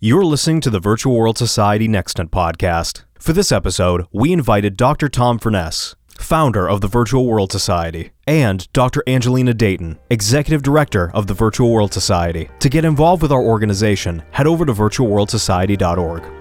[0.00, 3.02] You're listening to the Virtual World Society Nextant podcast.
[3.18, 5.08] For this episode, we invited Dr.
[5.08, 9.02] Tom Furness, founder of the Virtual World Society, and Dr.
[9.08, 12.48] Angelina Dayton, executive director of the Virtual World Society.
[12.60, 16.37] To get involved with our organization, head over to virtualworldsociety.org.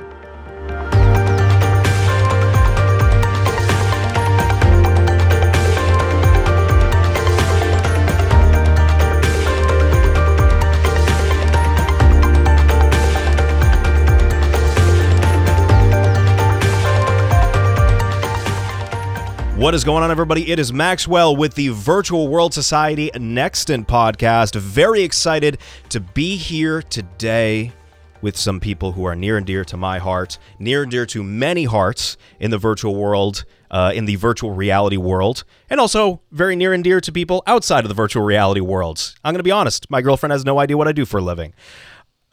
[19.57, 20.52] What is going on, everybody?
[20.52, 24.54] It is Maxwell with the Virtual World Society Nextant podcast.
[24.54, 25.57] Very excited
[25.89, 27.74] to be here today
[28.21, 31.24] with some people who are near and dear to my heart, near and dear to
[31.24, 36.56] many hearts in the virtual world, uh, in the virtual reality world, and also very
[36.56, 39.16] near and dear to people outside of the virtual reality worlds.
[39.23, 41.23] I'm going to be honest, my girlfriend has no idea what I do for a
[41.23, 41.56] living.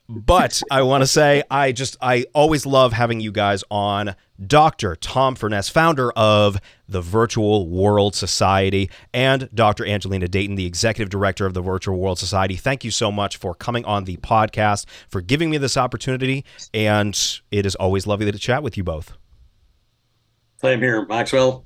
[0.09, 4.15] But I want to say, I just, I always love having you guys on.
[4.45, 4.97] Dr.
[4.97, 9.87] Tom Furness, founder of the Virtual World Society, and Dr.
[9.87, 12.57] Angelina Dayton, the executive director of the Virtual World Society.
[12.57, 16.45] Thank you so much for coming on the podcast, for giving me this opportunity.
[16.75, 17.19] And
[17.51, 19.17] it is always lovely to chat with you both.
[20.61, 21.65] Same here, Maxwell.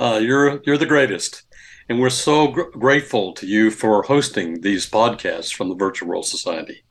[0.00, 1.42] Uh, you're you're the greatest,
[1.88, 6.26] and we're so gr- grateful to you for hosting these podcasts from the Virtual World
[6.26, 6.82] Society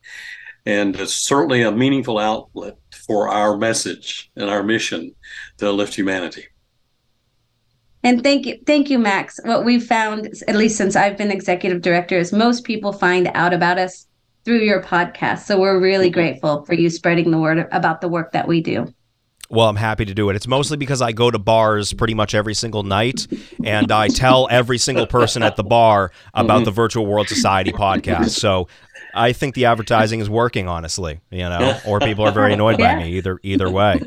[0.66, 5.14] and it's certainly a meaningful outlet for our message and our mission
[5.58, 6.46] to lift humanity.
[8.02, 9.40] And thank you, thank you, Max.
[9.44, 13.52] What we've found, at least since I've been executive director, is most people find out
[13.52, 14.06] about us
[14.44, 15.40] through your podcast.
[15.40, 16.14] So we're really mm-hmm.
[16.14, 18.92] grateful for you spreading the word about the work that we do.
[19.50, 20.36] Well, I'm happy to do it.
[20.36, 23.26] It's mostly because I go to bars pretty much every single night
[23.64, 26.64] and I tell every single person at the bar about mm-hmm.
[26.64, 28.30] the Virtual World Society podcast.
[28.30, 28.68] So
[29.18, 32.94] I think the advertising is working, honestly, you know, or people are very annoyed yeah.
[32.94, 34.00] by me either either way.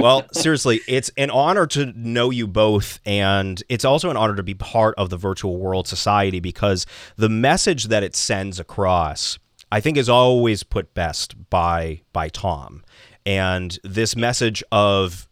[0.00, 4.42] well, seriously, it's an honor to know you both, and it's also an honor to
[4.42, 9.38] be part of the Virtual World Society because the message that it sends across,
[9.70, 12.82] I think, is always put best by by Tom
[13.28, 15.28] and this message of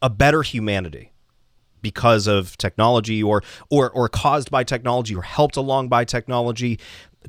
[0.00, 1.10] a better humanity
[1.82, 6.78] because of technology or or or caused by technology or helped along by technology.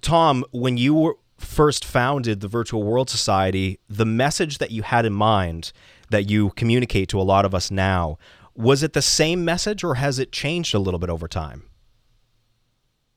[0.02, 5.06] Tom, when you were first founded the Virtual World Society, the message that you had
[5.06, 5.72] in mind
[6.10, 8.18] that you communicate to a lot of us now,
[8.56, 11.64] was it the same message or has it changed a little bit over time?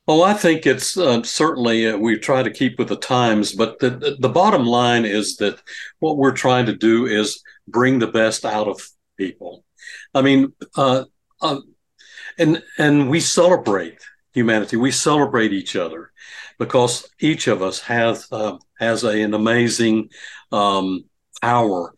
[0.05, 3.79] Oh, I think it's uh, certainly uh, we try to keep with the times, but
[3.79, 5.61] the the bottom line is that
[5.99, 8.81] what we're trying to do is bring the best out of
[9.17, 9.63] people.
[10.13, 11.05] I mean, uh,
[11.41, 11.61] uh,
[12.37, 13.99] and and we celebrate
[14.33, 14.75] humanity.
[14.75, 16.11] We celebrate each other
[16.59, 20.09] because each of us has uh, has a, an amazing
[20.51, 21.05] um,
[21.41, 21.93] power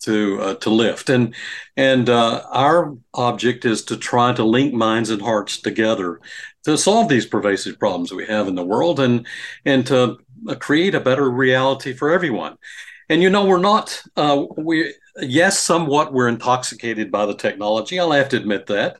[0.00, 1.34] to uh, to lift and
[1.76, 6.20] and uh, our object is to try to link minds and hearts together
[6.64, 9.26] to solve these pervasive problems we have in the world and
[9.64, 10.18] and to
[10.48, 12.56] uh, create a better reality for everyone.
[13.08, 17.98] And you know, we're not uh, we yes, somewhat we're intoxicated by the technology.
[17.98, 18.98] I'll have to admit that.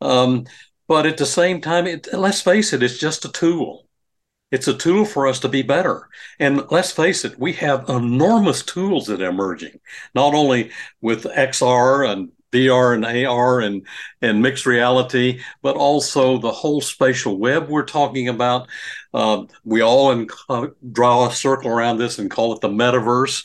[0.00, 0.44] Um,
[0.88, 3.83] but at the same time, it, let's face it, it's just a tool.
[4.54, 6.08] It's a tool for us to be better.
[6.38, 9.80] And let's face it, we have enormous tools that are emerging,
[10.14, 10.70] not only
[11.00, 13.84] with XR and VR and AR and
[14.22, 18.68] and mixed reality, but also the whole spatial web we're talking about.
[19.12, 23.44] Uh, we all in, uh, draw a circle around this and call it the metaverse.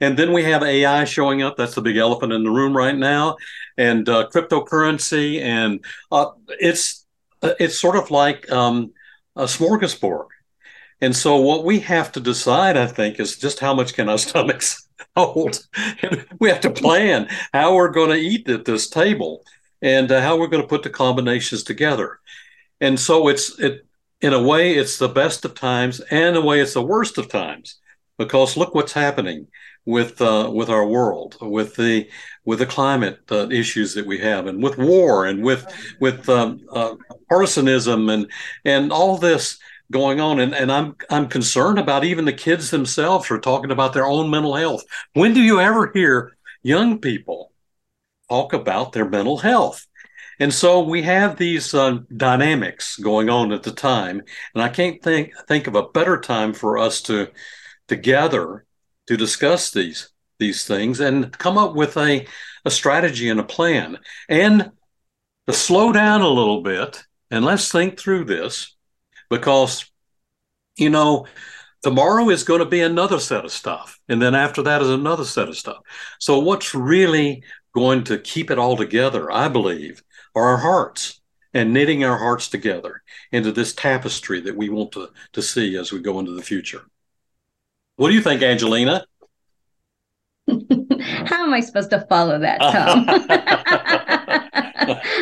[0.00, 1.56] And then we have AI showing up.
[1.56, 3.36] That's the big elephant in the room right now,
[3.78, 7.06] and uh, cryptocurrency, and uh, it's
[7.40, 8.92] it's sort of like um,
[9.36, 10.26] a smorgasbord.
[11.00, 14.18] And so, what we have to decide, I think, is just how much can our
[14.28, 15.66] stomachs hold.
[16.38, 19.44] we have to plan how we're going to eat at this table
[19.82, 22.20] and uh, how we're going to put the combinations together.
[22.80, 23.86] And so it's it
[24.20, 27.18] in a way it's the best of times, and in a way it's the worst
[27.18, 27.76] of times,
[28.18, 29.46] because look what's happening
[29.86, 32.08] with uh, with our world, with the
[32.44, 35.66] with the climate uh, issues that we have, and with war, and with
[36.00, 36.94] with um, uh,
[37.30, 38.30] partisanism, and
[38.64, 39.58] and all this
[39.90, 43.92] going on and, and I'm I'm concerned about even the kids themselves are talking about
[43.92, 44.84] their own mental health.
[45.14, 47.52] When do you ever hear young people
[48.28, 49.86] talk about their mental health?
[50.38, 54.22] And so we have these uh, dynamics going on at the time,
[54.54, 57.28] and I can't think think of a better time for us to
[57.88, 58.64] together
[59.08, 62.26] to discuss these these things and come up with a,
[62.64, 63.98] a strategy and a plan
[64.28, 64.72] and
[65.46, 68.74] to slow down a little bit and let's think through this
[69.30, 69.90] because
[70.76, 71.26] you know
[71.82, 75.24] tomorrow is going to be another set of stuff and then after that is another
[75.24, 75.78] set of stuff.
[76.18, 77.42] So what's really
[77.74, 80.02] going to keep it all together i believe
[80.34, 81.20] are our hearts
[81.54, 85.92] and knitting our hearts together into this tapestry that we want to, to see as
[85.92, 86.82] we go into the future.
[87.96, 89.04] What do you think angelina?
[90.48, 94.06] How am i supposed to follow that tom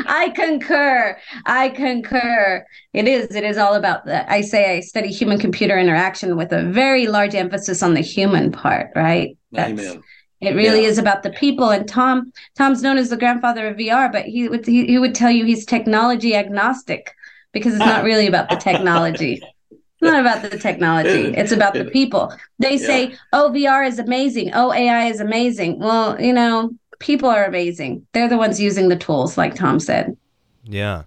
[0.09, 1.19] I concur.
[1.47, 2.65] I concur.
[2.93, 3.35] It is.
[3.35, 4.31] It is all about the.
[4.31, 8.51] I say I study human computer interaction with a very large emphasis on the human
[8.51, 8.91] part.
[8.97, 9.37] Right.
[9.53, 10.03] That's, Amen.
[10.41, 10.89] It really yeah.
[10.89, 11.71] is about the people.
[11.71, 15.15] And Tom, Tom's known as the grandfather of VR, but he would he, he would
[15.15, 17.13] tell you he's technology agnostic
[17.53, 18.05] because it's not ah.
[18.05, 19.43] really about the technology.
[19.71, 21.35] It's not about the technology.
[21.37, 22.33] It's about the people.
[22.61, 24.53] They say, "Oh, VR is amazing.
[24.55, 28.07] Oh, AI is amazing." Well, you know, people are amazing.
[28.13, 30.17] They're the ones using the tools, like Tom said.
[30.65, 31.05] Yeah,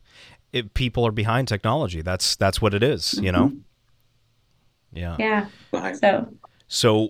[0.53, 2.01] it, people are behind technology.
[2.01, 3.23] That's that's what it is, mm-hmm.
[3.25, 3.47] You know.
[3.47, 3.57] Mm-hmm.
[4.93, 5.15] Yeah.
[5.19, 5.93] Yeah.
[5.93, 6.33] So.
[6.67, 7.09] So,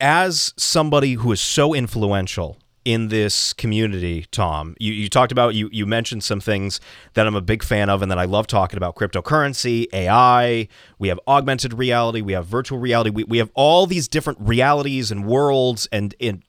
[0.00, 5.68] as somebody who is so influential in this community, Tom, you, you talked about you
[5.72, 6.80] you mentioned some things
[7.14, 10.68] that I'm a big fan of and that I love talking about cryptocurrency, AI,
[10.98, 15.10] we have augmented reality, we have virtual reality, we, we have all these different realities
[15.10, 16.44] and worlds and, and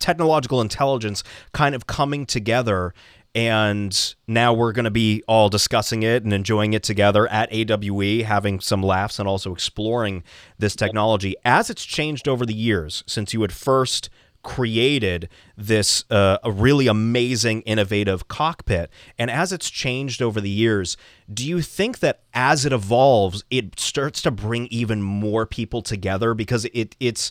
[0.00, 2.92] technological intelligence kind of coming together
[3.34, 8.24] and now we're going to be all discussing it and enjoying it together at AWE,
[8.24, 10.24] having some laughs and also exploring
[10.58, 11.36] this technology.
[11.44, 14.10] As it's changed over the years since you had first
[14.42, 20.96] created this uh, a really amazing innovative cockpit and as it's changed over the years
[21.32, 26.34] do you think that as it evolves it starts to bring even more people together?
[26.34, 27.30] Because it it's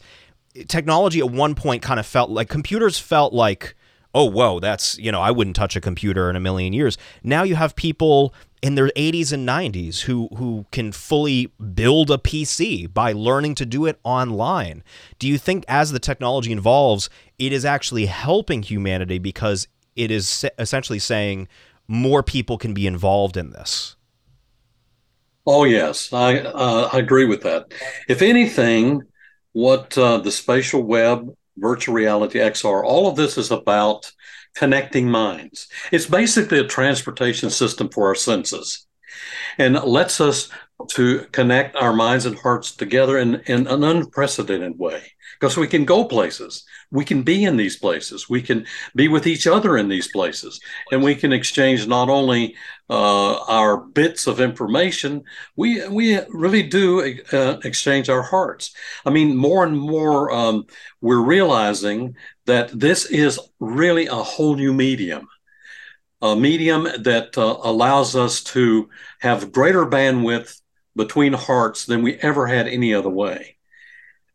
[0.68, 3.76] technology at one point kind of felt like computers felt like
[4.16, 6.98] oh whoa that's you know i wouldn't touch a computer in a million years.
[7.24, 12.18] Now you have people in their 80s and 90s who who can fully build a
[12.18, 14.84] pc by learning to do it online.
[15.18, 20.46] Do you think as the technology evolves it is actually helping humanity because it is
[20.58, 21.48] essentially saying
[21.88, 23.96] more people can be involved in this?
[25.46, 26.12] Oh yes.
[26.12, 27.74] I uh, i agree with that.
[28.08, 29.04] If anything
[29.54, 34.12] what uh, the spatial web, virtual reality, XR, all of this is about
[34.56, 35.68] connecting minds.
[35.92, 38.86] It's basically a transportation system for our senses.
[39.58, 40.50] And lets us
[40.92, 45.04] to connect our minds and hearts together in, in an unprecedented way.
[45.40, 46.66] Because we can go places.
[46.92, 48.30] We can be in these places.
[48.30, 50.60] We can be with each other in these places.
[50.92, 52.56] And we can exchange not only
[52.90, 55.24] uh, our bits of information
[55.56, 58.74] we we really do uh, exchange our hearts
[59.06, 60.66] i mean more and more um,
[61.02, 62.16] we're realizing
[62.46, 65.28] that this is really a whole new medium
[66.22, 68.90] a medium that uh, allows us to
[69.20, 70.60] have greater bandwidth
[70.96, 73.56] between hearts than we ever had any other way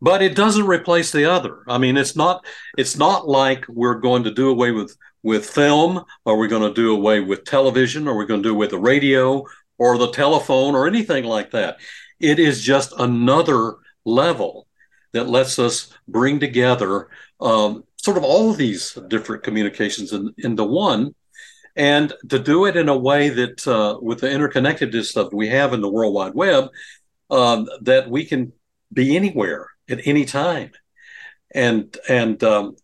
[0.05, 1.63] but it doesn't replace the other.
[1.67, 2.45] I mean, it's not
[2.77, 6.81] it's not like we're going to do away with with film, Are we're going to
[6.81, 9.45] do away with television, Are we're going to do away with the radio
[9.79, 11.79] or the telephone or anything like that.
[12.21, 13.75] It is just another
[14.05, 14.69] level
[15.13, 17.09] that lets us bring together
[17.41, 21.15] um, sort of all of these different communications in, into one.
[21.75, 25.73] And to do it in a way that, uh, with the interconnectedness that we have
[25.73, 26.69] in the World Wide Web,
[27.31, 28.53] um, that we can
[28.93, 30.71] be anywhere at any time.
[31.53, 32.77] And and um,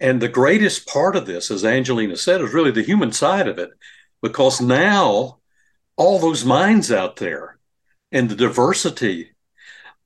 [0.00, 3.58] and the greatest part of this, as Angelina said, is really the human side of
[3.58, 3.70] it,
[4.22, 5.38] because now
[5.96, 7.58] all those minds out there
[8.10, 9.32] and the diversity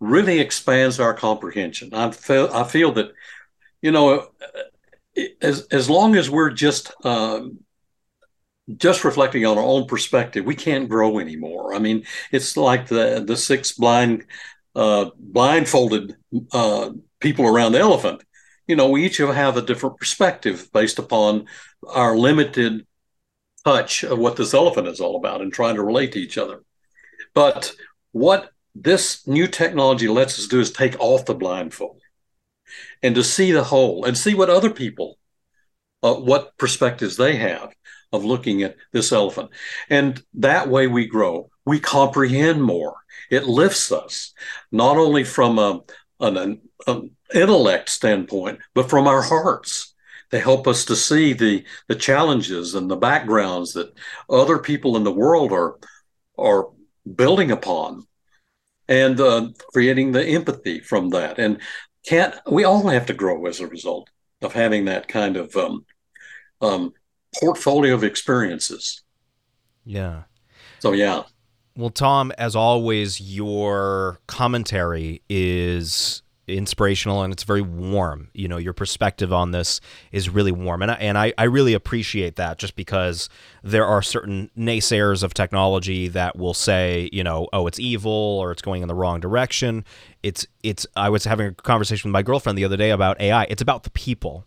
[0.01, 1.95] really expands our comprehension.
[1.95, 3.13] I feel I feel that
[3.81, 4.29] you know
[5.41, 7.61] as as long as we're just um,
[8.77, 11.75] just reflecting on our own perspective, we can't grow anymore.
[11.75, 14.25] I mean, it's like the the six blind
[14.75, 16.17] uh, blindfolded
[16.53, 18.23] uh, people around the elephant.
[18.67, 21.47] You know, we each have a different perspective based upon
[21.87, 22.87] our limited
[23.65, 26.63] touch of what this elephant is all about and trying to relate to each other.
[27.35, 27.75] But
[28.13, 32.01] what this new technology lets us do is take off the blindfold
[33.03, 35.19] and to see the whole and see what other people,
[36.03, 37.73] uh, what perspectives they have
[38.13, 39.51] of looking at this elephant.
[39.91, 42.95] And that way we grow, we comprehend more
[43.31, 44.33] it lifts us
[44.71, 45.81] not only from a,
[46.21, 49.93] an, an intellect standpoint, but from our hearts.
[50.31, 53.95] They help us to see the the challenges and the backgrounds that
[54.29, 55.79] other people in the world are
[56.37, 56.71] are
[57.15, 58.07] building upon,
[58.89, 61.39] and uh, creating the empathy from that.
[61.39, 61.61] And
[62.05, 64.11] can't we all have to grow as a result
[64.43, 65.85] of having that kind of um,
[66.61, 66.93] um,
[67.39, 69.05] portfolio of experiences?
[69.85, 70.23] Yeah.
[70.81, 71.23] So yeah.
[71.77, 78.29] Well, Tom, as always, your commentary is inspirational and it's very warm.
[78.35, 79.81] You know, your perspective on this
[80.13, 80.83] is really warm.
[80.83, 83.29] And I, and I, I really appreciate that just because
[83.63, 88.53] there are certain naysayers of technology that will say, you know, oh, it's evil or
[88.53, 89.85] it's going in the wrong direction.
[90.23, 93.45] It's it's I was having a conversation with my girlfriend the other day about AI.
[93.45, 94.45] It's about the people.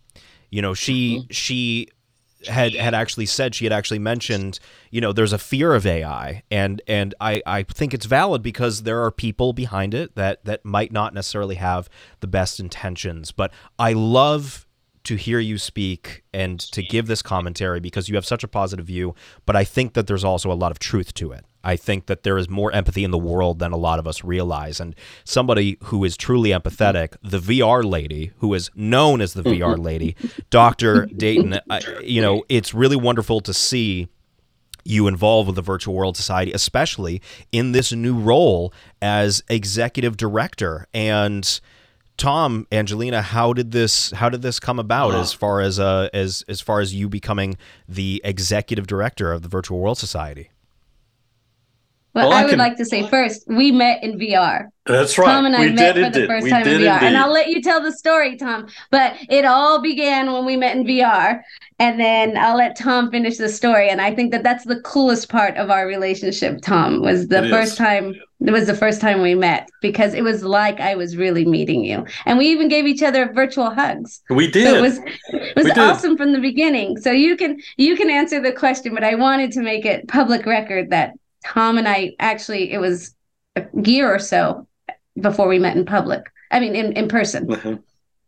[0.50, 1.26] You know, she mm-hmm.
[1.30, 1.88] she
[2.48, 4.58] had had actually said she had actually mentioned
[4.90, 8.82] you know there's a fear of AI and and I I think it's valid because
[8.82, 11.88] there are people behind it that that might not necessarily have
[12.20, 13.32] the best intentions.
[13.32, 14.66] But I love
[15.04, 18.86] to hear you speak and to give this commentary because you have such a positive
[18.86, 19.14] view.
[19.46, 22.22] But I think that there's also a lot of truth to it I think that
[22.22, 24.80] there is more empathy in the world than a lot of us realize.
[24.80, 29.78] And somebody who is truly empathetic, the VR lady, who is known as the VR
[29.82, 30.16] lady,
[30.50, 31.06] Dr.
[31.06, 31.60] Dayton,
[32.02, 34.08] you know, it's really wonderful to see
[34.84, 37.20] you involved with the Virtual World Society, especially
[37.52, 38.72] in this new role
[39.02, 40.86] as executive director.
[40.94, 41.60] And
[42.16, 46.42] Tom, Angelina, how did this how did this come about as far as uh, as
[46.48, 47.56] as far as you becoming
[47.88, 50.50] the executive director of the Virtual World Society?
[52.14, 54.66] Well, well I, I, would can, like to say first, we met in VR.
[54.86, 55.26] That's right.
[55.26, 56.94] Tom and I we met for the first we time in VR.
[56.94, 57.06] Indeed.
[57.06, 58.66] And I'll let you tell the story, Tom.
[58.90, 61.42] But it all began when we met in VR.
[61.78, 63.90] And then I'll let Tom finish the story.
[63.90, 67.50] And I think that that's the coolest part of our relationship, Tom, was the it
[67.50, 67.78] first is.
[67.78, 68.14] time.
[68.40, 71.84] It was the first time we met because it was like I was really meeting
[71.84, 72.06] you.
[72.24, 74.22] And we even gave each other virtual hugs.
[74.30, 74.68] We did.
[74.68, 74.98] So it was
[75.28, 76.96] it was awesome from the beginning.
[76.98, 80.46] So you can you can answer the question, but I wanted to make it public
[80.46, 81.12] record that
[81.48, 83.14] Tom and I actually it was
[83.56, 84.66] a year or so
[85.20, 86.24] before we met in public.
[86.50, 87.46] I mean, in in person.
[87.46, 87.74] Mm-hmm.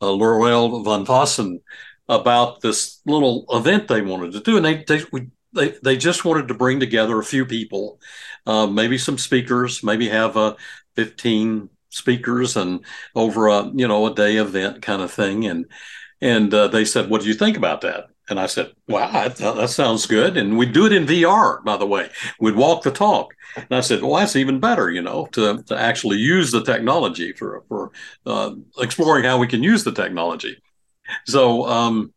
[0.01, 1.61] uh, Lorelle VanFossen
[2.09, 5.01] about this little event they wanted to do, and they they
[5.53, 7.99] they, they just wanted to bring together a few people,
[8.45, 10.55] uh, maybe some speakers, maybe have a
[10.95, 12.85] 15 speakers and
[13.15, 15.65] over a you know a day event kind of thing, and
[16.21, 19.37] and uh, they said, "What do you think about that?" And I said, "Wow, that,
[19.37, 22.09] that sounds good." And we'd do it in VR, by the way.
[22.39, 23.33] We'd walk the talk.
[23.55, 27.33] And I said, "Well, that's even better, you know, to to actually use the technology
[27.33, 27.91] for for
[28.25, 30.57] uh, exploring how we can use the technology."
[31.25, 32.13] So, um,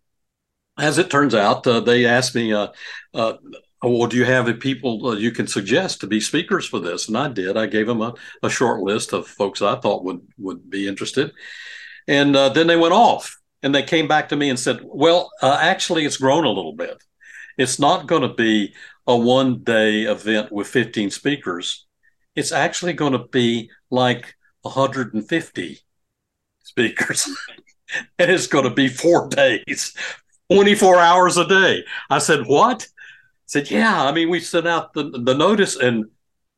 [0.79, 2.69] as it turns out, uh, they asked me, uh,
[3.15, 3.35] uh,
[3.83, 7.09] well, do you have people uh, you can suggest to be speakers for this?
[7.09, 7.57] And I did.
[7.57, 11.33] I gave them a, a short list of folks I thought would, would be interested.
[12.07, 15.31] And uh, then they went off and they came back to me and said, well,
[15.43, 17.03] uh, actually, it's grown a little bit.
[17.57, 18.75] It's not going to be
[19.07, 21.87] a one day event with 15 speakers.
[22.35, 25.79] It's actually going to be like 150
[26.63, 27.29] speakers.
[28.19, 29.95] and it's going to be four days,
[30.51, 31.85] 24 hours a day.
[32.09, 32.83] I said, What?
[32.83, 32.87] I
[33.47, 34.05] said, Yeah.
[34.05, 36.07] I mean, we sent out the, the notice and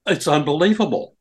[0.06, 1.16] it's unbelievable.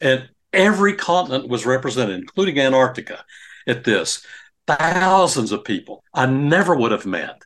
[0.00, 3.24] And every continent was represented, including Antarctica,
[3.66, 4.24] at this.
[4.66, 7.42] Thousands of people I never would have met.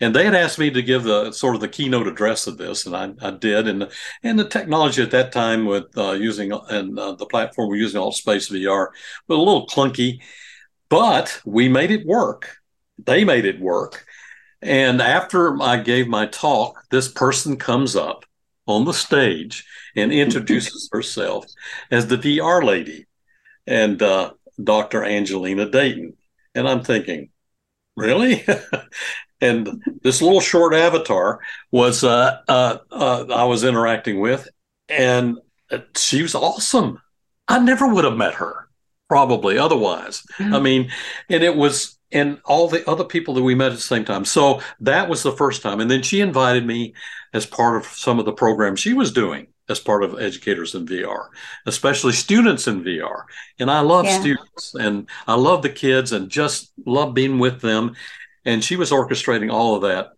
[0.00, 2.84] And they had asked me to give the sort of the keynote address of this,
[2.84, 3.68] and I, I did.
[3.68, 3.88] And
[4.22, 8.00] and the technology at that time with uh, using and uh, the platform we're using,
[8.00, 8.88] Altspace VR,
[9.28, 10.20] was a little clunky
[10.94, 12.58] but we made it work.
[13.04, 14.06] They made it work.
[14.62, 18.24] And after I gave my talk, this person comes up
[18.68, 21.46] on the stage and introduces herself
[21.90, 23.06] as the VR lady
[23.66, 25.02] and uh, Dr.
[25.02, 26.12] Angelina Dayton.
[26.54, 27.30] And I'm thinking,
[27.96, 28.44] really?
[29.40, 31.40] and this little short avatar
[31.72, 34.48] was uh, uh, uh, I was interacting with,
[34.88, 35.40] and
[35.96, 37.02] she was awesome.
[37.48, 38.68] I never would have met her
[39.08, 40.22] probably otherwise.
[40.38, 40.54] Mm-hmm.
[40.54, 40.90] I mean,
[41.28, 44.24] and it was, and all the other people that we met at the same time.
[44.24, 45.80] So that was the first time.
[45.80, 46.94] And then she invited me
[47.32, 50.86] as part of some of the programs she was doing as part of educators in
[50.86, 51.28] VR,
[51.66, 53.24] especially students in VR.
[53.58, 54.20] And I love yeah.
[54.20, 57.96] students and I love the kids and just love being with them.
[58.44, 60.10] And she was orchestrating all of that.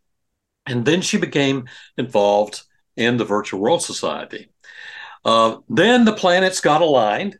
[0.66, 2.62] And then she became involved
[2.96, 4.48] in the Virtual World Society.
[5.24, 7.38] Uh, then the planets got aligned,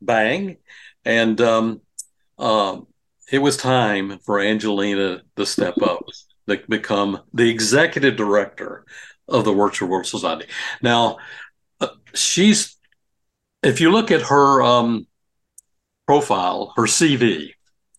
[0.00, 0.56] bang,
[1.04, 1.80] and um,
[2.38, 2.80] uh,
[3.30, 6.04] it was time for Angelina to step up,
[6.48, 8.84] to become the executive director
[9.28, 10.46] of the Virtual World Society.
[10.82, 11.18] Now,
[11.80, 12.76] uh, she's,
[13.62, 15.06] if you look at her um,
[16.06, 17.50] profile, her CV,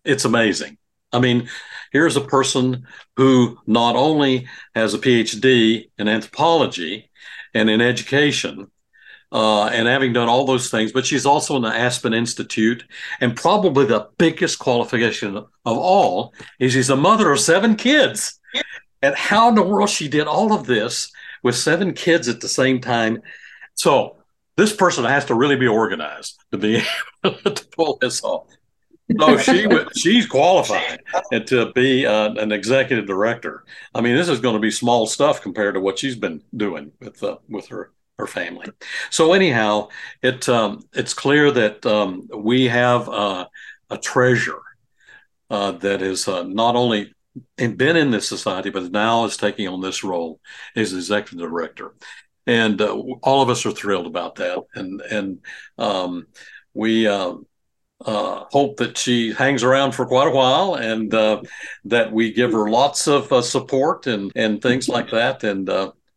[0.03, 0.77] it's amazing.
[1.11, 1.49] I mean,
[1.91, 7.09] here's a person who not only has a PhD in anthropology
[7.53, 8.71] and in education,
[9.31, 12.83] uh, and having done all those things, but she's also in the Aspen Institute.
[13.21, 18.39] And probably the biggest qualification of all is she's a mother of seven kids.
[19.01, 21.11] And how in the world she did all of this
[21.43, 23.21] with seven kids at the same time.
[23.75, 24.17] So
[24.57, 26.83] this person has to really be organized to be
[27.23, 28.47] able to pull this off.
[29.17, 31.01] So she she's qualified
[31.45, 33.63] to be uh, an executive director.
[33.95, 36.91] I mean, this is going to be small stuff compared to what she's been doing
[36.99, 38.67] with uh, with her her family.
[39.09, 39.87] So anyhow,
[40.21, 43.45] it um, it's clear that um, we have uh,
[43.89, 44.61] a treasure
[45.49, 47.13] uh, that is uh, not only
[47.57, 50.39] been in this society, but now is taking on this role
[50.75, 51.95] as executive director,
[52.45, 54.59] and uh, all of us are thrilled about that.
[54.75, 55.39] And and
[55.77, 56.27] um,
[56.73, 57.07] we.
[57.07, 57.35] Uh,
[58.05, 61.11] uh, hope that she hangs around for quite a while and
[61.83, 65.43] that we give her lots of support and, and things like that.
[65.43, 65.69] And,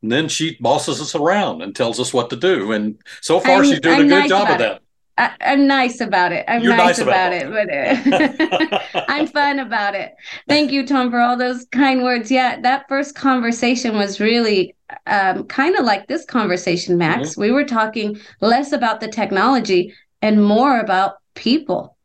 [0.03, 2.73] and, then she bosses us around and tells us what to do.
[2.73, 4.83] And so far, I'm, she's doing I'm a good nice job of that.
[5.19, 6.45] I, am nice about it.
[6.49, 10.15] I'm nice, nice, about, about it, but I'm fun about it.
[10.49, 12.31] Thank you, Tom, for all those kind words.
[12.31, 14.75] Yeah, that first conversation was really
[15.07, 17.31] um, kind of like this conversation, Max.
[17.31, 17.41] Mm-hmm.
[17.43, 21.97] We were talking less about the technology and more about people.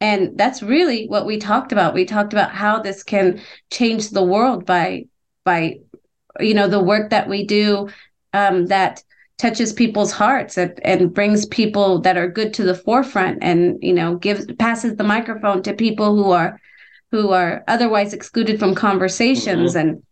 [0.00, 1.94] And that's really what we talked about.
[1.94, 3.40] We talked about how this can
[3.70, 5.06] change the world by
[5.44, 5.78] by
[6.40, 7.88] you know the work that we do
[8.32, 9.02] um, that
[9.38, 13.92] touches people's hearts and, and brings people that are good to the forefront and you
[13.92, 16.60] know gives passes the microphone to people who are
[17.10, 19.88] who are otherwise excluded from conversations mm-hmm.
[19.88, 20.02] and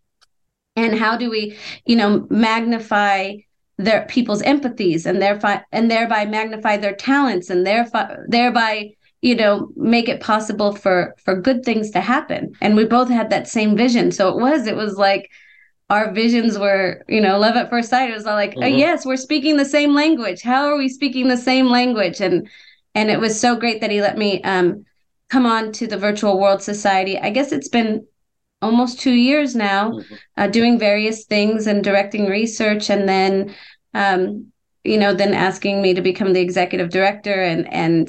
[0.77, 3.35] and how do we you know magnify
[3.77, 9.69] their people's empathies and thereby and thereby magnify their talents and thereby thereby you know
[9.77, 13.77] make it possible for for good things to happen and we both had that same
[13.77, 15.31] vision so it was it was like
[15.91, 18.75] our visions were you know love at first sight it was all like oh, mm-hmm.
[18.75, 22.49] oh, yes we're speaking the same language how are we speaking the same language and
[22.95, 24.85] and it was so great that he let me um
[25.31, 28.07] come on to the virtual world society i guess it's been
[28.61, 30.15] almost two years now, mm-hmm.
[30.37, 33.55] uh, doing various things and directing research, and then,
[33.95, 34.53] um,
[34.85, 38.09] you know, then asking me to become the executive director, and and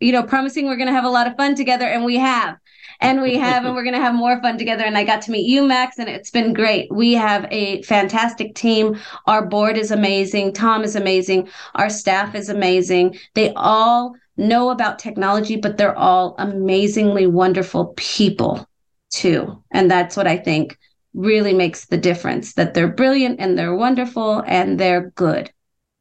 [0.00, 2.56] you know, promising we're going to have a lot of fun together, and we have.
[3.00, 4.84] And we have, and we're going to have more fun together.
[4.84, 6.92] And I got to meet you, Max, and it's been great.
[6.92, 8.98] We have a fantastic team.
[9.26, 10.52] Our board is amazing.
[10.52, 11.48] Tom is amazing.
[11.74, 13.18] Our staff is amazing.
[13.34, 18.68] They all know about technology, but they're all amazingly wonderful people
[19.10, 19.62] too.
[19.70, 20.78] And that's what I think
[21.14, 25.50] really makes the difference that they're brilliant and they're wonderful and they're good.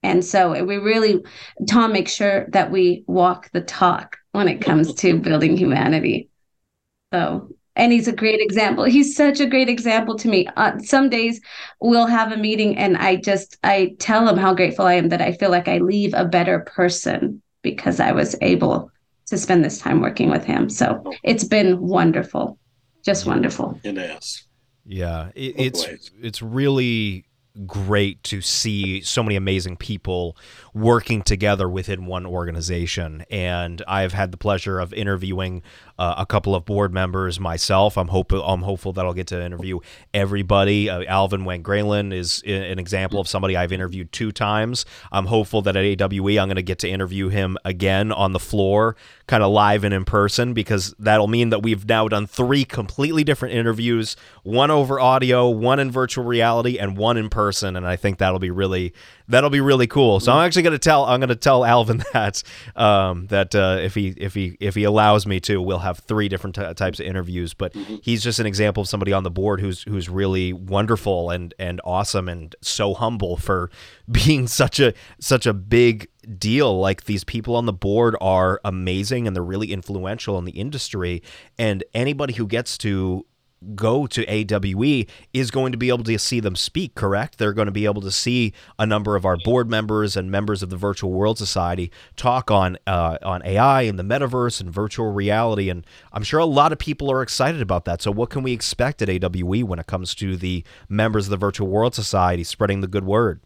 [0.01, 1.23] And so we really,
[1.69, 6.29] Tom makes sure that we walk the talk when it comes to building humanity.
[7.13, 8.84] So, and he's a great example.
[8.84, 10.47] He's such a great example to me.
[10.58, 11.39] Uh, some days
[11.80, 15.21] we'll have a meeting and I just, I tell him how grateful I am that
[15.21, 18.91] I feel like I leave a better person because I was able
[19.28, 20.69] to spend this time working with him.
[20.69, 22.58] So it's been wonderful
[23.04, 23.80] just wonderful.
[23.84, 24.47] It is.
[24.86, 27.26] Yeah, it, it's it's really
[27.67, 30.36] great to see so many amazing people
[30.73, 33.23] working together within one organization.
[33.30, 35.62] And I've had the pleasure of interviewing
[35.97, 37.97] uh, a couple of board members myself.
[37.97, 39.79] I'm hope I'm hopeful that I'll get to interview
[40.13, 40.89] everybody.
[40.89, 41.63] Uh, Alvin Wang
[42.12, 44.86] is an example of somebody I've interviewed two times.
[45.12, 48.39] I'm hopeful that at AWE I'm going to get to interview him again on the
[48.39, 48.95] floor,
[49.27, 53.23] kind of live and in person, because that'll mean that we've now done three completely
[53.23, 57.75] different interviews: one over audio, one in virtual reality, and one in person.
[57.75, 58.93] And I think that'll be really
[59.27, 60.19] that'll be really cool.
[60.19, 62.43] So I'm actually going to tell I'm going to tell Alvin that
[62.75, 66.27] um, that uh, if he if he if he allows me to, we'll have three
[66.27, 67.53] different t- types of interviews.
[67.53, 67.97] But mm-hmm.
[68.01, 71.81] he's just an example of somebody on the board who's who's really wonderful and and
[71.83, 73.69] awesome and so humble for
[74.12, 76.07] being such a such a big
[76.38, 76.79] deal.
[76.79, 81.21] Like these people on the board are amazing and they're really influential in the industry.
[81.57, 83.25] And anybody who gets to
[83.76, 87.38] go to AWE is going to be able to see them speak, correct?
[87.38, 90.63] They're going to be able to see a number of our board members and members
[90.63, 95.12] of the Virtual World Society talk on uh, on AI and the metaverse and virtual
[95.12, 98.02] reality, and I'm sure a lot of people are excited about that.
[98.02, 101.38] So, what can we expect at AWE when it comes to the members of the
[101.38, 103.41] Virtual World Society spreading the good word?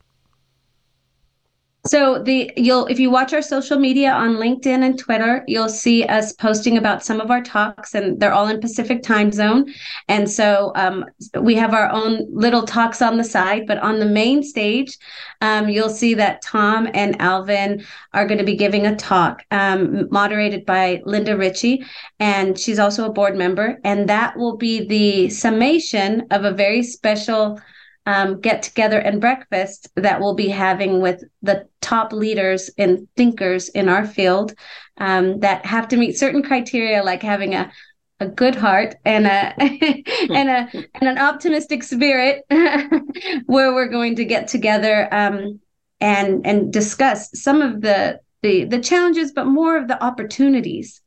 [1.87, 6.03] So the you'll if you watch our social media on LinkedIn and Twitter, you'll see
[6.03, 9.73] us posting about some of our talks, and they're all in Pacific time zone.
[10.07, 11.05] And so um,
[11.39, 14.97] we have our own little talks on the side, but on the main stage,
[15.41, 20.07] um, you'll see that Tom and Alvin are going to be giving a talk um,
[20.11, 21.85] moderated by Linda Ritchie,
[22.19, 26.83] and she's also a board member, and that will be the summation of a very
[26.83, 27.59] special
[28.07, 33.67] um, get together and breakfast that we'll be having with the top leaders and thinkers
[33.67, 34.53] in our field
[34.97, 37.71] um, that have to meet certain criteria, like having a
[38.19, 39.53] a good heart and a
[40.33, 42.45] and a and an optimistic spirit,
[43.45, 45.59] where we're going to get together um,
[45.99, 51.01] and and discuss some of the the the challenges, but more of the opportunities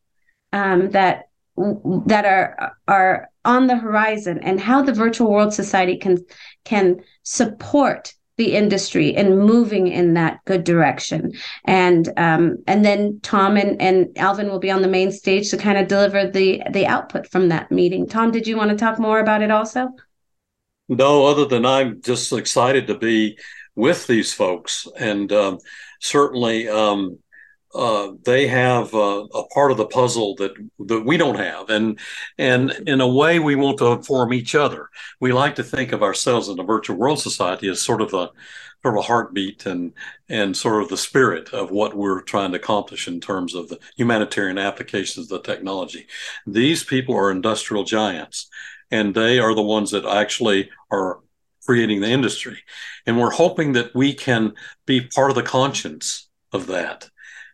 [0.52, 6.18] um, that that are are on the horizon and how the virtual world society can
[6.64, 11.32] can support the industry in moving in that good direction.
[11.64, 15.56] And um, and then tom and, and alvin will be on the main stage to
[15.56, 18.06] kind of deliver the the output from that meeting.
[18.06, 19.90] Tom did you want to talk more about it also?
[20.88, 23.38] No other than i'm just excited to be
[23.76, 24.86] with these folks.
[24.98, 25.58] And um,
[26.00, 27.18] certainly um,
[27.74, 31.98] uh, they have uh, a part of the puzzle that that we don't have, and
[32.36, 34.88] and in a way, we want to inform each other.
[35.20, 38.30] We like to think of ourselves in the virtual world society as sort of a
[38.82, 39.92] sort of a heartbeat and
[40.28, 43.78] and sort of the spirit of what we're trying to accomplish in terms of the
[43.96, 46.06] humanitarian applications of the technology.
[46.46, 48.48] These people are industrial giants,
[48.90, 51.20] and they are the ones that actually are
[51.64, 52.58] creating the industry,
[53.06, 54.54] and we're hoping that we can
[54.86, 57.08] be part of the conscience of that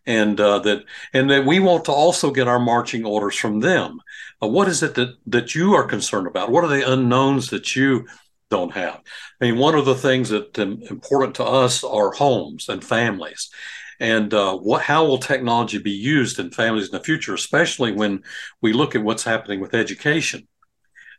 [0.06, 4.00] and uh, that and that we want to also get our marching orders from them.
[4.42, 6.50] Uh, what is it that that you are concerned about?
[6.50, 8.06] What are the unknowns that you
[8.48, 9.02] don't have?
[9.40, 13.50] I mean, one of the things that um, important to us are homes and families.
[13.98, 18.22] And uh, what, how will technology be used in families in the future, especially when
[18.60, 20.46] we look at what's happening with education?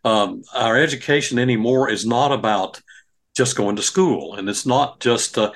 [0.04, 2.80] Um, our education anymore is not about
[3.36, 5.54] just going to school, and it's not just uh,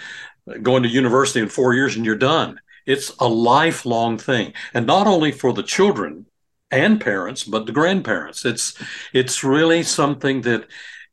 [0.64, 5.08] going to university in four years and you're done it's a lifelong thing, and not
[5.08, 6.26] only for the children
[6.72, 8.46] and parents, but the grandparents.
[8.46, 8.82] It's
[9.14, 10.68] it's really something that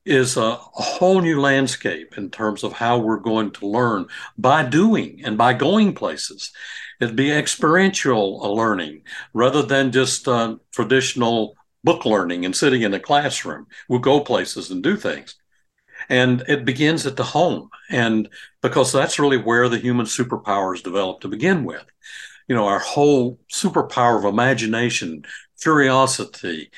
[0.04, 4.07] is a, a, whole new landscape in terms of how we're going to learn
[4.38, 6.50] by doing and by going places.
[7.00, 9.02] It'd be experiential learning
[9.35, 13.66] rather than just uh, traditional book learning and sitting in a classroom.
[13.88, 15.37] We'll go places and do things.
[16.08, 17.68] And it begins at the home.
[17.90, 18.28] And
[18.62, 21.84] because that's really where the human superpowers develop to begin with.
[22.48, 25.24] You know, our whole superpower of imagination,
[25.60, 26.70] curiosity,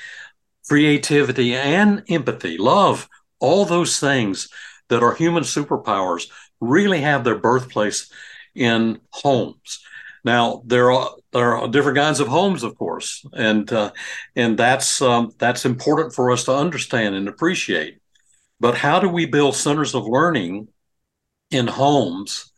[0.66, 4.48] creativity, and empathy, love, all those things
[4.88, 6.28] that are human superpowers
[6.60, 8.10] really have their birthplace
[8.54, 9.80] in homes.
[10.24, 13.92] Now there are there are different kinds of homes, of course, and uh,
[14.36, 17.99] and that's um, that's important for us to understand and appreciate.
[18.60, 20.68] But how do we build centers of learning
[21.50, 22.52] in homes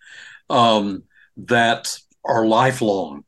[0.50, 1.04] um,
[1.36, 3.24] that are lifelong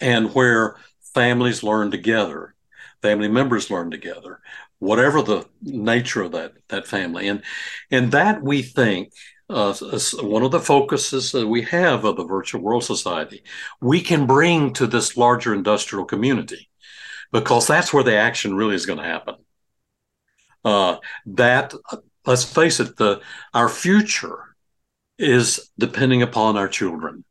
[0.00, 0.76] and where
[1.14, 2.54] families learn together,
[3.02, 4.40] family members learn together,
[4.78, 7.42] whatever the nature of that that family, and
[7.90, 9.12] and that we think
[9.50, 9.74] uh,
[10.22, 13.42] one of the focuses that we have of the virtual world society,
[13.80, 16.68] we can bring to this larger industrial community,
[17.32, 19.34] because that's where the action really is going to happen.
[20.68, 21.72] Uh, that
[22.26, 23.20] let's face it, the
[23.54, 24.38] our future
[25.18, 27.24] is depending upon our children.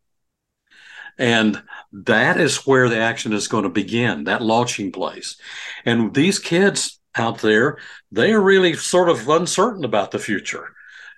[1.20, 5.38] And that is where the action is going to begin, that launching place.
[5.86, 7.78] And these kids out there,
[8.12, 10.66] they are really sort of uncertain about the future,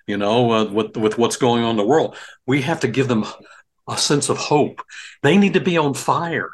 [0.06, 2.16] you know, uh, with, with what's going on in the world.
[2.46, 3.24] We have to give them
[3.88, 4.82] a sense of hope.
[5.22, 6.50] They need to be on fire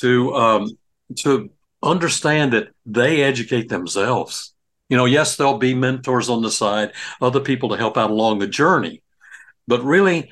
[0.00, 0.78] to um,
[1.18, 1.50] to
[1.82, 4.53] understand that they educate themselves.
[4.88, 8.38] You know, yes, there'll be mentors on the side, other people to help out along
[8.38, 9.02] the journey,
[9.66, 10.30] but really,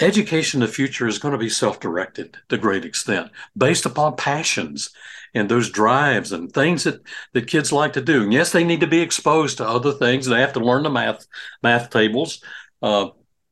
[0.00, 4.16] education in the future is going to be self-directed to a great extent, based upon
[4.16, 4.90] passions
[5.34, 7.00] and those drives and things that,
[7.32, 8.22] that kids like to do.
[8.22, 10.26] And yes, they need to be exposed to other things.
[10.26, 11.26] They have to learn the math
[11.62, 12.42] math tables.
[12.80, 13.08] Uh,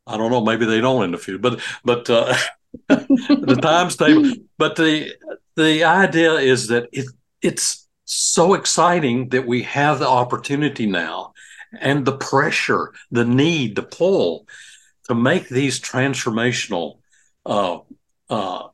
[0.06, 2.36] I don't know, maybe they don't in the future, but but uh,
[2.88, 4.32] the times table.
[4.56, 5.12] But the
[5.56, 7.06] the idea is that it
[7.42, 11.34] it's so exciting that we have the opportunity now
[11.80, 14.46] and the pressure, the need, the pull
[15.08, 16.98] to make these transformational
[17.44, 17.78] uh,
[18.30, 18.68] uh,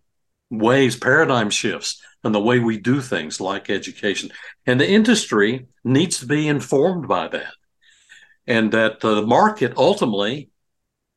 [0.51, 4.31] ways, paradigm shifts and the way we do things like education.
[4.67, 7.55] And the industry needs to be informed by that.
[8.47, 10.51] And that the market ultimately,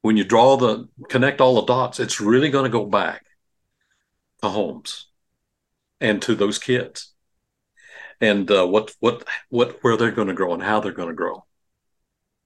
[0.01, 3.25] when you draw the connect all the dots, it's really going to go back
[4.41, 5.07] to homes
[5.99, 7.14] and to those kids
[8.21, 11.15] and uh, what what what where they're going to grow and how they're going to
[11.15, 11.43] grow.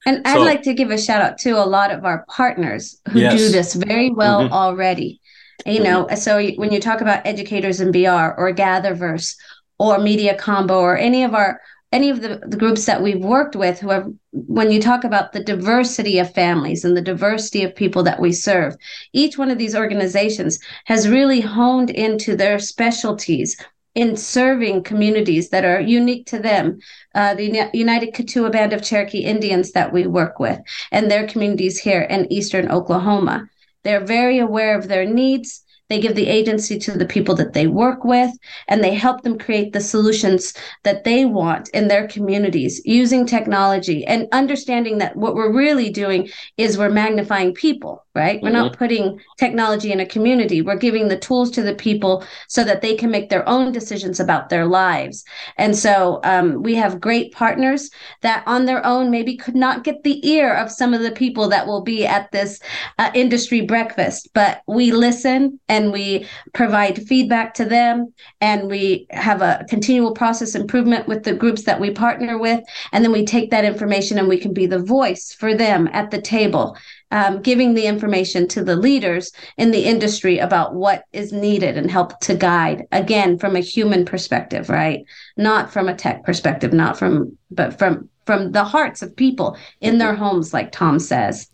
[0.05, 3.01] And so, I'd like to give a shout out to a lot of our partners
[3.11, 3.37] who yes.
[3.37, 4.53] do this very well mm-hmm.
[4.53, 5.19] already.
[5.65, 6.15] You know, mm-hmm.
[6.15, 9.35] so when you talk about educators in VR or Gatherverse
[9.77, 11.59] or Media Combo or any of our
[11.91, 15.31] any of the, the groups that we've worked with who have when you talk about
[15.31, 18.75] the diversity of families and the diversity of people that we serve
[19.11, 23.57] each one of these organizations has really honed into their specialties
[23.95, 26.79] in serving communities that are unique to them.
[27.15, 30.59] Uh, the United Keetoowah Band of Cherokee Indians that we work with,
[30.91, 33.47] and their communities here in eastern Oklahoma.
[33.83, 37.65] They're very aware of their needs they give the agency to the people that they
[37.65, 38.31] work with,
[38.67, 44.05] and they help them create the solutions that they want in their communities using technology
[44.05, 48.37] and understanding that what we're really doing is we're magnifying people, right?
[48.37, 48.45] Mm-hmm.
[48.45, 48.83] We're not mm-hmm.
[48.83, 50.61] putting technology in a community.
[50.61, 54.19] We're giving the tools to the people so that they can make their own decisions
[54.19, 55.25] about their lives.
[55.57, 57.89] And so um, we have great partners
[58.21, 61.49] that on their own maybe could not get the ear of some of the people
[61.49, 62.59] that will be at this
[62.99, 69.07] uh, industry breakfast, but we listen and and we provide feedback to them and we
[69.11, 73.25] have a continual process improvement with the groups that we partner with and then we
[73.25, 76.77] take that information and we can be the voice for them at the table
[77.11, 81.89] um, giving the information to the leaders in the industry about what is needed and
[81.89, 85.03] help to guide again from a human perspective right?
[85.37, 89.97] Not from a tech perspective not from but from from the hearts of people in
[89.97, 91.49] their homes like tom says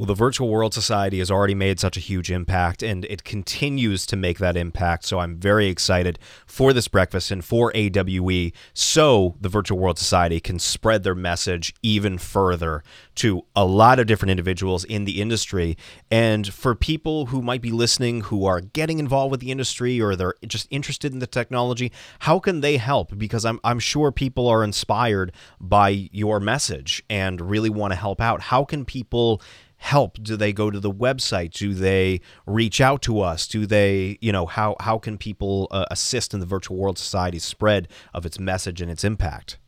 [0.00, 4.06] well, the Virtual World Society has already made such a huge impact, and it continues
[4.06, 5.04] to make that impact.
[5.04, 10.40] So I'm very excited for this breakfast and for AWE, so the Virtual World Society
[10.40, 12.82] can spread their message even further
[13.16, 15.76] to a lot of different individuals in the industry.
[16.10, 20.16] And for people who might be listening who are getting involved with the industry or
[20.16, 23.18] they're just interested in the technology, how can they help?
[23.18, 28.22] Because I'm, I'm sure people are inspired by your message and really want to help
[28.22, 28.40] out.
[28.40, 29.42] How can people?
[29.80, 30.22] Help?
[30.22, 31.52] Do they go to the website?
[31.52, 33.48] Do they reach out to us?
[33.48, 37.44] Do they, you know, how how can people uh, assist in the virtual world society's
[37.44, 39.58] spread of its message and its impact?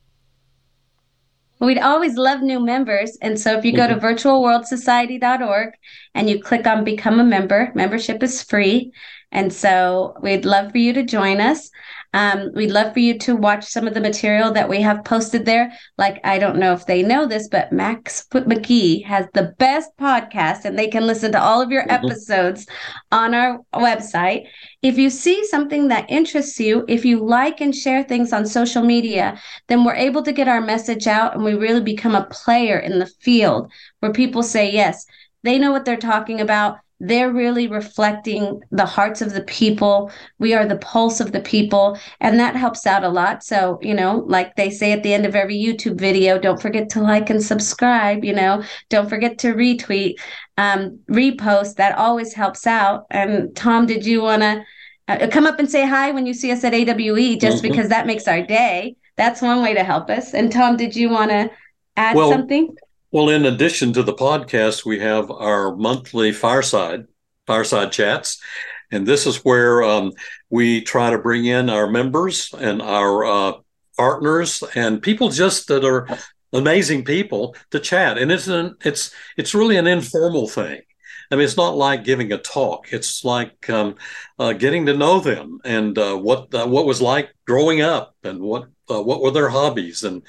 [1.60, 3.16] We'd always love new members.
[3.22, 4.04] And so if you go to mm-hmm.
[4.04, 5.74] virtualworldsociety.org
[6.14, 8.92] and you click on become a member, membership is free.
[9.30, 11.70] And so we'd love for you to join us.
[12.12, 15.44] Um, we'd love for you to watch some of the material that we have posted
[15.44, 15.72] there.
[15.96, 20.64] Like, I don't know if they know this, but Max McGee has the best podcast,
[20.64, 22.06] and they can listen to all of your mm-hmm.
[22.06, 22.66] episodes
[23.10, 24.46] on our website.
[24.82, 28.82] If you see something that interests you, if you like and share things on social
[28.82, 32.78] media, then we're able to get our message out and we really become a player
[32.78, 35.06] in the field where people say, yes,
[35.42, 40.08] they know what they're talking about they're really reflecting the hearts of the people.
[40.38, 43.42] We are the pulse of the people, and that helps out a lot.
[43.42, 46.88] So, you know, like they say at the end of every YouTube video, don't forget
[46.90, 50.14] to like and subscribe, you know, don't forget to retweet,
[50.58, 51.74] um, repost.
[51.74, 53.06] That always helps out.
[53.10, 54.64] And Tom, did you want to
[55.08, 57.68] uh, come up and say hi when you see us at AWE just mm-hmm.
[57.68, 58.94] because that makes our day?
[59.16, 60.34] That's one way to help us.
[60.34, 61.50] And Tom, did you want to
[61.96, 62.76] add well, something?
[63.12, 67.08] Well, in addition to the podcast, we have our monthly fireside,
[67.46, 68.40] fireside chats.
[68.90, 70.12] And this is where um,
[70.48, 73.52] we try to bring in our members and our uh,
[73.98, 76.08] partners and people just that are
[76.54, 78.16] amazing people to chat.
[78.16, 80.80] And it's an, it's it's really an informal thing.
[81.30, 82.92] I mean, it's not like giving a talk.
[82.92, 83.96] It's like um,
[84.38, 88.40] uh, getting to know them and uh, what uh, what was like growing up and
[88.40, 90.22] what uh, what were their hobbies and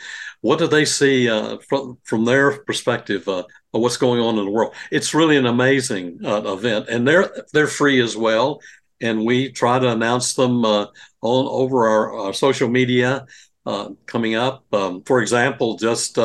[0.43, 4.43] what do they see uh, from from their perspective uh, of what's going on in
[4.43, 4.75] the world?
[4.91, 8.59] It's really an amazing uh, event, and they're they're free as well.
[8.99, 10.87] And we try to announce them uh,
[11.21, 13.25] on over our, our social media
[13.65, 14.65] uh, coming up.
[14.73, 16.17] Um, for example, just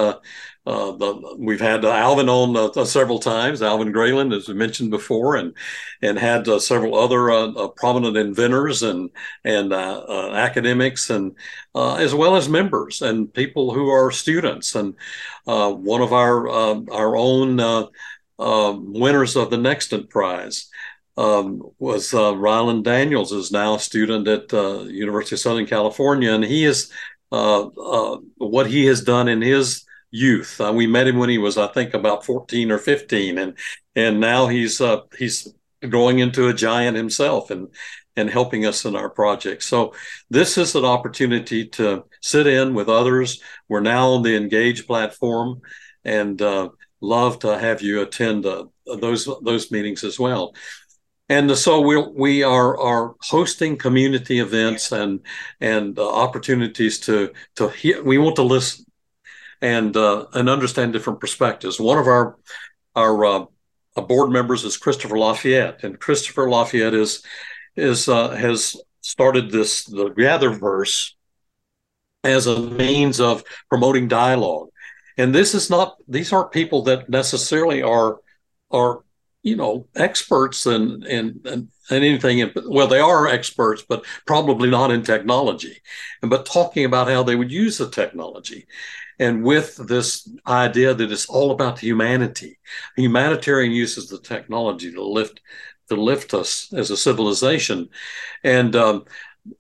[0.69, 4.55] uh, the, we've had uh, Alvin on uh, uh, several times, Alvin Graylin, as we
[4.55, 5.55] mentioned before, and
[6.03, 9.09] and had uh, several other uh, prominent inventors and
[9.45, 11.35] and academics, and
[11.75, 14.75] as well as members and people who are students.
[14.75, 14.95] And
[15.47, 17.57] one of our our own
[18.39, 20.69] winners of the Nextant Prize
[21.17, 26.33] um, was uh, Ryland Daniels is now a student at uh, University of Southern California,
[26.33, 26.93] and he is
[27.33, 30.61] uh, uh what he has done in his youth.
[30.61, 33.57] Uh, we met him when he was, I think, about fourteen or fifteen, and
[33.95, 35.53] and now he's uh, he's
[35.89, 37.69] growing into a giant himself and
[38.17, 39.63] and helping us in our project.
[39.63, 39.95] So
[40.29, 43.41] this is an opportunity to sit in with others.
[43.69, 45.61] We're now on the Engage platform,
[46.05, 46.41] and
[47.01, 50.53] love to have you attend those those meetings as well
[51.29, 55.21] and so we we are are hosting community events and
[55.61, 58.03] and uh, opportunities to to hear.
[58.03, 58.87] We want to listen
[59.61, 61.81] and uh, and understand different perspectives.
[61.81, 62.37] One of our
[62.95, 63.45] our uh,
[63.97, 67.23] board members is Christopher Lafayette, and Christopher Lafayette is
[67.77, 71.13] is uh, has started this the Gatherverse
[72.25, 74.69] as a means of promoting dialogue.
[75.17, 78.19] And this is not; these aren't people that necessarily are
[78.71, 79.01] are
[79.43, 84.91] you know experts and and and, anything in, well they are experts but probably not
[84.91, 85.81] in technology.
[86.23, 88.67] But talking about how they would use the technology
[89.19, 92.59] and with this idea that it's all about humanity.
[92.97, 95.41] Humanitarian uses the technology to lift
[95.89, 97.89] to lift us as a civilization.
[98.45, 99.05] And um,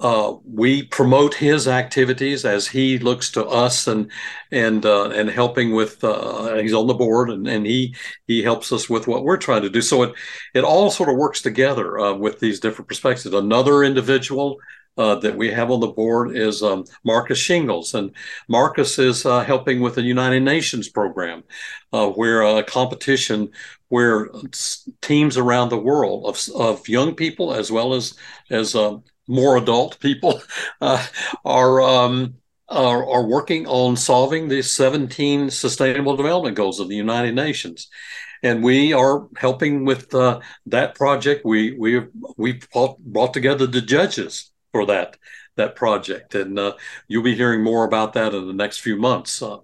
[0.00, 4.10] uh, we promote his activities as he looks to us and
[4.52, 7.94] and uh, and helping with uh, he's on the board and, and he
[8.26, 9.82] he helps us with what we're trying to do.
[9.82, 10.14] So it
[10.54, 13.34] it all sort of works together uh, with these different perspectives.
[13.34, 14.58] Another individual
[14.96, 18.10] uh, that we have on the board is um, Marcus Shingles, and
[18.48, 21.44] Marcus is uh, helping with the United Nations program,
[21.90, 23.50] where a competition
[23.88, 24.28] where
[25.00, 28.14] teams around the world of, of young people as well as
[28.50, 30.42] as um, more adult people
[30.80, 31.06] uh,
[31.44, 32.34] are, um,
[32.68, 37.88] are, are working on solving the 17 Sustainable Development Goals of the United Nations,
[38.42, 41.44] and we are helping with uh, that project.
[41.44, 42.02] We we
[42.36, 45.16] we brought together the judges for that
[45.56, 46.74] that project, and uh,
[47.08, 49.58] you'll be hearing more about that in the next few months uh,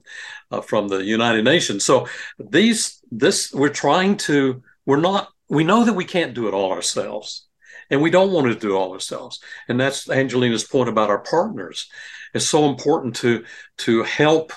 [0.51, 1.85] uh, from the United Nations.
[1.85, 6.55] So these this we're trying to we're not we know that we can't do it
[6.55, 7.47] all ourselves
[7.95, 9.39] and we don't want to do all ourselves.
[9.69, 11.89] And that's Angelina's point about our partners.
[12.35, 13.45] It's so important to
[13.79, 14.53] to help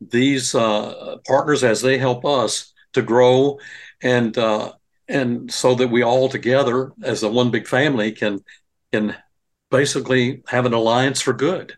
[0.00, 3.60] these uh, partners as they help us to grow
[4.02, 4.72] and uh,
[5.06, 8.40] and so that we all together as a one big family can
[8.92, 9.16] can
[9.70, 11.76] basically have an alliance for good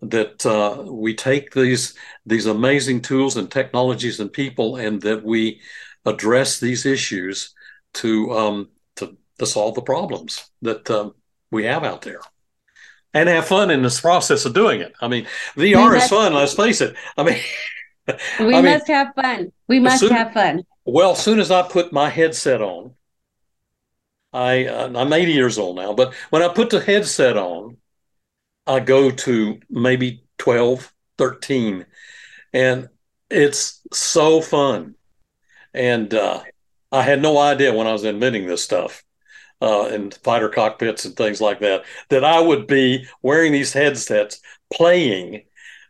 [0.00, 5.60] that uh, we take these these amazing tools and technologies and people and that we
[6.06, 7.54] address these issues
[7.92, 8.68] to um,
[9.38, 11.14] to solve the problems that um,
[11.50, 12.20] we have out there
[13.14, 14.92] and have fun in this process of doing it.
[15.00, 16.34] I mean, VR is fun.
[16.34, 16.96] Let's face it.
[17.16, 17.38] I mean,
[18.40, 19.52] we I must mean, have fun.
[19.68, 20.64] We must soon, have fun.
[20.84, 22.94] Well, as soon as I put my headset on,
[24.32, 27.76] I uh, I'm 80 years old now, but when I put the headset on,
[28.66, 31.86] I go to maybe 12, 13,
[32.52, 32.88] and
[33.30, 34.96] it's so fun.
[35.72, 36.42] And uh,
[36.90, 39.03] I had no idea when I was inventing this stuff
[39.62, 44.40] uh, in fighter cockpits and things like that, that I would be wearing these headsets,
[44.72, 45.44] playing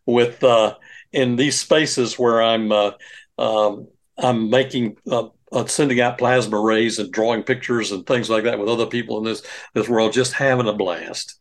[0.06, 0.76] with uh,
[1.12, 2.92] in these spaces where I'm uh,
[3.38, 8.44] um, I'm making uh, uh, sending out plasma rays and drawing pictures and things like
[8.44, 9.42] that with other people in this
[9.74, 11.38] this world, just having a blast.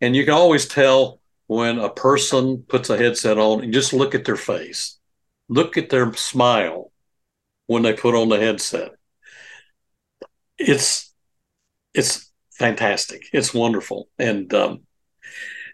[0.00, 4.14] And you can always tell when a person puts a headset on and just look
[4.14, 4.98] at their face,
[5.48, 6.90] look at their smile
[7.66, 8.92] when they put on the headset.
[10.58, 11.11] It's
[11.94, 13.24] it's fantastic.
[13.32, 14.80] It's wonderful, and um,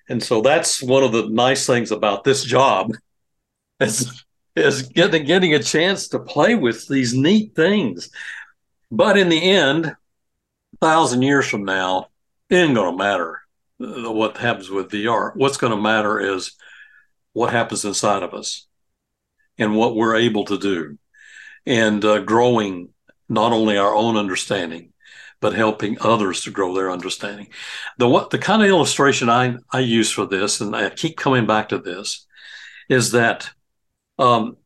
[0.08, 2.92] and so that's one of the nice things about this job
[3.80, 4.24] is
[4.56, 8.10] is getting getting a chance to play with these neat things.
[8.90, 9.96] But in the end, a
[10.80, 12.08] thousand years from now,
[12.48, 13.42] it ain't to matter
[13.80, 15.32] uh, what happens with VR.
[15.34, 16.52] What's to matter is
[17.32, 18.66] what happens inside of us
[19.58, 20.98] and what we're able to do,
[21.66, 22.88] and uh, growing
[23.28, 24.92] not only our own understanding
[25.40, 27.48] but helping others to grow their understanding.
[27.98, 31.46] The what the kind of illustration I, I use for this, and I keep coming
[31.46, 32.26] back to this,
[32.88, 33.50] is that
[34.18, 34.56] um,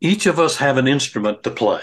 [0.00, 1.82] each of us have an instrument to play,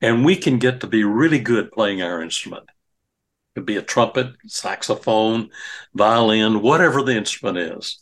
[0.00, 2.64] and we can get to be really good playing our instrument.
[2.64, 5.50] It could be a trumpet, saxophone,
[5.94, 7.98] violin, whatever the instrument is,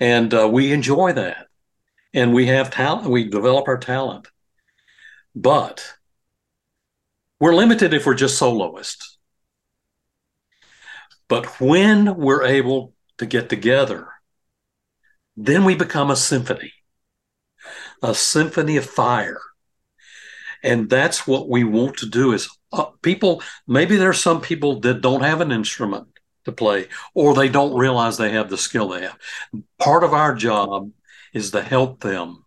[0.00, 1.46] and uh, we enjoy that,
[2.12, 3.08] and we have talent.
[3.08, 4.26] We develop our talent,
[5.36, 5.94] but
[7.42, 9.18] we're limited if we're just soloists.
[11.26, 14.06] But when we're able to get together,
[15.36, 16.72] then we become a symphony,
[18.00, 19.40] a symphony of fire.
[20.62, 25.00] And that's what we want to do is uh, people, maybe there's some people that
[25.00, 26.06] don't have an instrument
[26.44, 29.18] to play or they don't realize they have the skill they have.
[29.80, 30.92] Part of our job
[31.34, 32.44] is to help them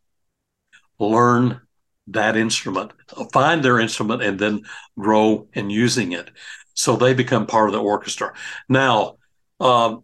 [0.99, 1.59] learn
[2.07, 2.91] that instrument,
[3.33, 4.61] find their instrument, and then
[4.97, 6.29] grow in using it.
[6.73, 8.33] So they become part of the orchestra.
[8.69, 9.17] Now,
[9.59, 10.03] um,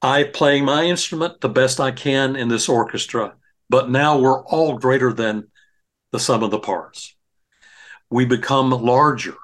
[0.00, 3.34] I play my instrument the best I can in this orchestra,
[3.70, 5.48] but now we're all greater than
[6.12, 7.16] the sum of the parts.
[8.10, 9.36] We become larger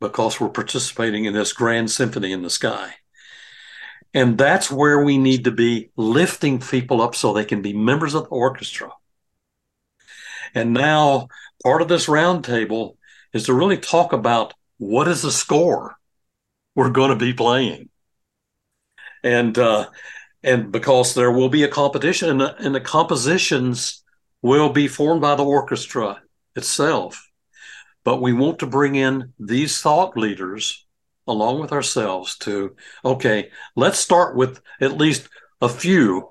[0.00, 2.94] because we're participating in this grand symphony in the sky.
[4.12, 8.14] And that's where we need to be lifting people up so they can be members
[8.14, 8.90] of the orchestra.
[10.54, 11.28] And now
[11.62, 12.96] part of this roundtable
[13.32, 15.96] is to really talk about what is the score
[16.74, 17.88] we're going to be playing.
[19.22, 19.88] And uh,
[20.42, 24.02] and because there will be a competition and the, and the compositions
[24.42, 26.20] will be formed by the orchestra
[26.56, 27.30] itself.
[28.04, 30.84] But we want to bring in these thought leaders
[31.28, 32.74] along with ourselves to,
[33.04, 35.28] okay, let's start with at least
[35.60, 36.28] a few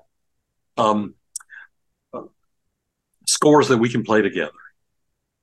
[0.76, 1.14] um,
[3.32, 4.52] scores that we can play together.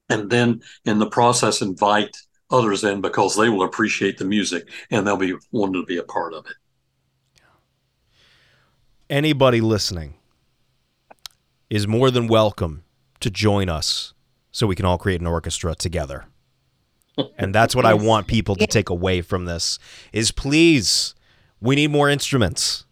[0.09, 2.15] And then in the process, invite
[2.51, 6.03] others in because they will appreciate the music and they'll be wanting to be a
[6.03, 7.43] part of it.
[9.09, 10.15] Anybody listening
[11.69, 12.83] is more than welcome
[13.19, 14.13] to join us
[14.51, 16.25] so we can all create an orchestra together
[17.37, 17.85] and that's what.
[17.85, 19.79] I want people to take away from this
[20.13, 21.15] is please
[21.61, 22.85] we need more instruments.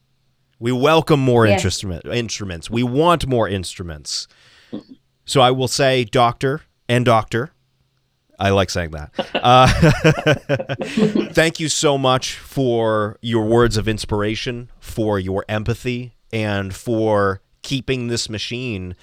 [0.60, 1.64] We welcome more yes.
[1.64, 2.70] instrument instruments.
[2.70, 4.28] We want more instruments.
[5.26, 7.52] So I will say doctor and doctor.
[8.40, 9.12] I like saying that.
[9.48, 9.68] Uh,
[11.32, 18.08] thank you so much for your words of inspiration, for your empathy, and for keeping
[18.08, 18.96] this machine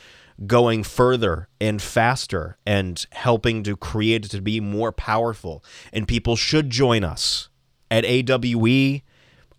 [0.47, 5.65] going further and faster and helping to create it to be more powerful.
[5.93, 7.49] And people should join us
[7.91, 9.01] at AWE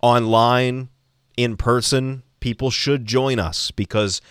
[0.02, 0.90] online,
[1.38, 2.24] in person.
[2.40, 4.22] People should join us because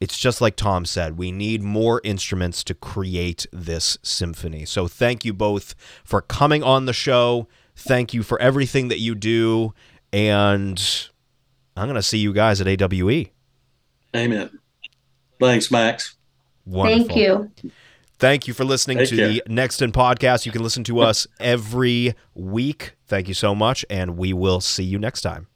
[0.00, 4.64] it's just like Tom said, we need more instruments to create this symphony.
[4.64, 5.74] So thank you both
[6.04, 7.48] for coming on the show.
[7.76, 9.74] Thank you for everything that you do.
[10.12, 10.82] And
[11.76, 13.26] I'm going to see you guys at AWE.
[14.16, 14.58] Amen.
[15.38, 16.16] Thanks, Max.
[16.64, 17.06] Wonderful.
[17.08, 17.70] Thank you.
[18.18, 19.28] Thank you for listening Take to care.
[19.28, 20.44] the Next In podcast.
[20.44, 22.96] You can listen to us every week.
[23.06, 25.46] Thank you so much, and we will see you next time.